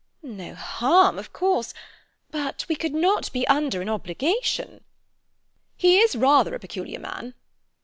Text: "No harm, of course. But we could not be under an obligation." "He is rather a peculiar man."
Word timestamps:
"No 0.23 0.55
harm, 0.55 1.19
of 1.19 1.31
course. 1.31 1.75
But 2.31 2.65
we 2.67 2.75
could 2.75 2.95
not 2.95 3.31
be 3.33 3.47
under 3.47 3.83
an 3.83 3.87
obligation." 3.89 4.83
"He 5.77 5.99
is 5.99 6.15
rather 6.15 6.55
a 6.55 6.59
peculiar 6.59 6.97
man." 6.97 7.35